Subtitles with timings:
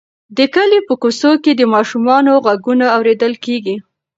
[0.37, 3.75] د کلي په کوڅو کې د ماشومانو غږونه اورېدل کېږي.